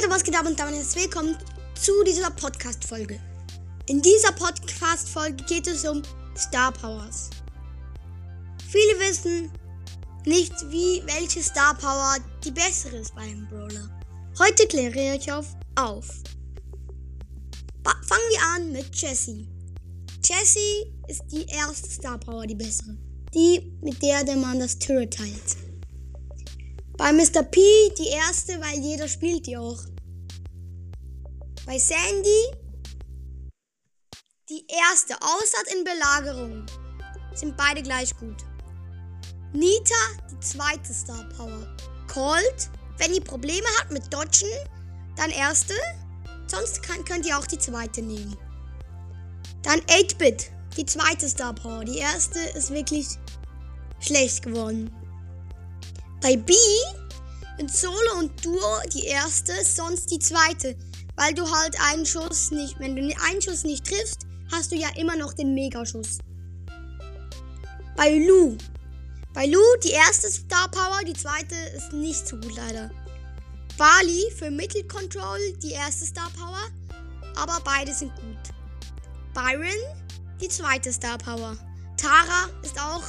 [0.00, 1.36] Leute, was geht ab und damit herzlich willkommen
[1.78, 3.20] zu dieser Podcast-Folge.
[3.86, 6.00] In dieser Podcast-Folge geht es um
[6.38, 7.28] Star Powers.
[8.70, 9.52] Viele wissen
[10.24, 13.90] nicht, wie welche Star Power die bessere ist bei einem Brawler.
[14.38, 15.54] Heute kläre ich auf.
[15.74, 16.06] auf.
[17.84, 19.46] Fangen wir an mit Jessie.
[20.24, 22.96] Jessie ist die erste Star Power, die bessere.
[23.34, 25.56] Die, mit der der Mann das Turret teilt.
[27.00, 27.42] Bei Mr.
[27.42, 27.62] P
[27.98, 29.78] die erste, weil jeder spielt die auch.
[31.70, 32.50] Bei Sandy
[34.48, 36.66] die erste, außer in Belagerung.
[37.32, 38.38] Sind beide gleich gut.
[39.52, 39.94] Nita
[40.32, 41.76] die zweite Star Power.
[42.12, 44.50] Colt, wenn ihr Probleme habt mit Dodgen,
[45.14, 45.74] dann erste.
[46.48, 48.36] Sonst kann, könnt ihr auch die zweite nehmen.
[49.62, 51.84] Dann 8-Bit, die zweite Star Power.
[51.84, 53.06] Die erste ist wirklich
[54.00, 54.90] schlecht geworden.
[56.20, 56.52] Bei B
[57.58, 60.76] in Solo und Duo die erste, sonst die zweite.
[61.20, 64.88] Weil du halt einen Schuss nicht, wenn du einen Schuss nicht triffst, hast du ja
[64.96, 66.16] immer noch den Megaschuss.
[67.94, 68.56] Bei Lu.
[69.34, 72.90] Bei Lu die erste Star Power, die zweite ist nicht so gut leider.
[73.76, 76.62] Bali für Mittelcontrol die erste Star Power,
[77.36, 78.54] aber beide sind gut.
[79.34, 79.68] Byron
[80.40, 81.54] die zweite Star Power.
[81.98, 83.04] Tara ist auch,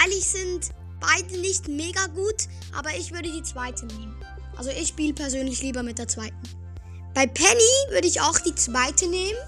[0.00, 4.14] eigentlich sind beide nicht mega gut, aber ich würde die zweite nehmen.
[4.56, 6.63] Also ich spiele persönlich lieber mit der zweiten.
[7.14, 9.38] Bei Penny würde ich auch die zweite nehmen.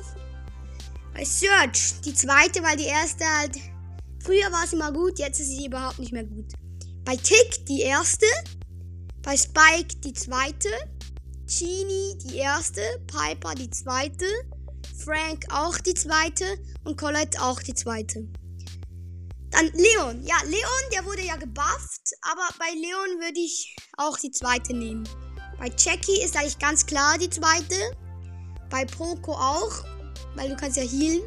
[1.13, 3.57] Bei Search die zweite, weil die erste halt.
[4.23, 6.53] Früher war sie mal gut, jetzt ist sie überhaupt nicht mehr gut.
[7.05, 8.27] Bei Tick die erste.
[9.23, 10.69] Bei Spike die zweite.
[11.47, 12.83] Genie die erste.
[13.07, 14.27] Piper die zweite.
[15.05, 16.45] Frank auch die zweite.
[16.85, 18.29] Und Colette auch die zweite.
[19.51, 20.23] Dann Leon.
[20.23, 22.13] Ja, Leon, der wurde ja gebufft.
[22.23, 25.09] Aber bei Leon würde ich auch die zweite nehmen.
[25.59, 27.75] Bei Jackie ist eigentlich ganz klar die zweite.
[28.69, 29.85] Bei Poco auch,
[30.35, 31.23] weil du kannst ja healen.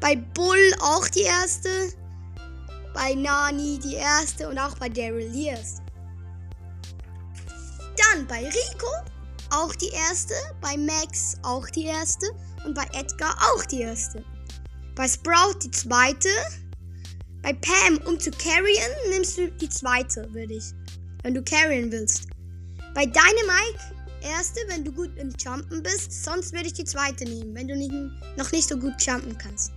[0.00, 1.68] Bei Bull auch die erste.
[2.94, 5.82] Bei Nani die erste und auch bei Daryl die erste.
[7.96, 8.88] Dann bei Rico
[9.50, 10.34] auch die erste.
[10.60, 12.26] Bei Max auch die erste.
[12.64, 14.24] Und bei Edgar auch die erste.
[14.96, 16.28] Bei Sprout die zweite.
[17.42, 20.64] Bei Pam, um zu carryen, nimmst du die zweite, würde ich.
[21.22, 22.26] Wenn du carryen willst.
[22.94, 23.78] Bei Dynamite,
[24.22, 26.24] erste, wenn du gut im Jumpen bist.
[26.24, 27.92] Sonst würde ich die zweite nehmen, wenn du nicht,
[28.36, 29.72] noch nicht so gut jumpen kannst.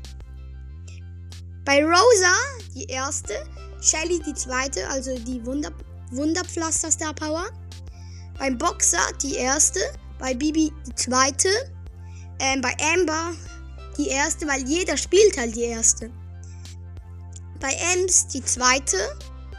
[1.65, 2.33] Bei Rosa,
[2.75, 3.33] die erste.
[3.81, 5.71] Shelly, die zweite, also die Wunder,
[6.11, 7.45] Wunderpflaster Star Power.
[8.37, 9.79] Beim Boxer, die erste.
[10.19, 11.49] Bei Bibi, die zweite.
[12.39, 13.33] Ähm, bei Amber,
[13.97, 16.09] die erste, weil jeder spielt halt die erste.
[17.59, 18.97] Bei Ems die zweite,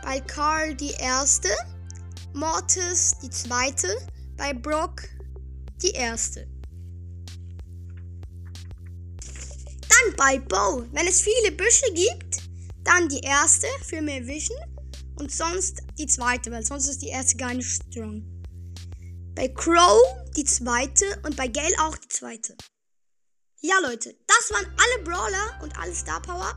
[0.03, 1.49] bei Carl die erste,
[2.34, 3.89] Mortis die zweite,
[4.37, 5.03] bei Brock
[5.81, 6.49] die erste.
[9.22, 12.39] Dann bei Bo, wenn es viele Büsche gibt,
[12.83, 14.59] dann die erste für mehr Vision
[15.21, 18.25] und sonst die zweite, weil sonst ist die erste gar nicht strong.
[19.37, 20.03] Bei Crow
[20.37, 22.56] die zweite und bei Gale auch die zweite.
[23.61, 26.56] Ja Leute, das waren alle Brawler und alle Star Power.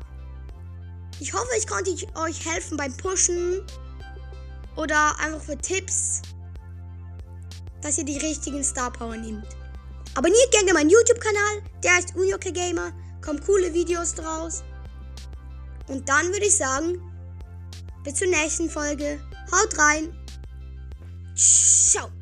[1.20, 3.64] Ich hoffe, ich konnte euch helfen beim Pushen
[4.78, 6.22] oder einfach für Tipps,
[7.82, 9.46] dass ihr die richtigen Star Power nehmt.
[10.16, 14.64] Abonniert gerne meinen YouTube-Kanal, der heißt Unioke Gamer, kommen coole Videos draus.
[15.88, 17.02] Und dann würde ich sagen,
[18.04, 19.20] bis zur nächsten Folge.
[19.52, 20.14] Haut rein.
[21.36, 22.17] Ciao.